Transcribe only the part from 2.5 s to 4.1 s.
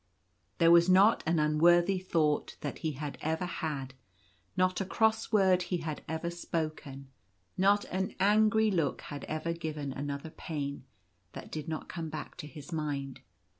that he had ever had,